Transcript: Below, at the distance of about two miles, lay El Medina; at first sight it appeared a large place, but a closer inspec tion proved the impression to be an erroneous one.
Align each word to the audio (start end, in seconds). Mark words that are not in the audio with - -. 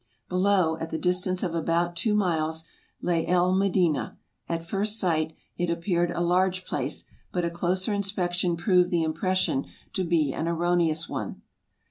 Below, 0.29 0.77
at 0.79 0.89
the 0.89 0.97
distance 0.97 1.43
of 1.43 1.53
about 1.53 1.95
two 1.95 2.15
miles, 2.15 2.63
lay 3.03 3.23
El 3.27 3.53
Medina; 3.53 4.17
at 4.49 4.65
first 4.67 4.97
sight 4.99 5.33
it 5.57 5.69
appeared 5.69 6.09
a 6.09 6.21
large 6.21 6.65
place, 6.65 7.05
but 7.31 7.45
a 7.45 7.51
closer 7.51 7.91
inspec 7.93 8.33
tion 8.33 8.57
proved 8.57 8.89
the 8.89 9.03
impression 9.03 9.67
to 9.93 10.03
be 10.03 10.33
an 10.33 10.47
erroneous 10.47 11.07
one. 11.07 11.43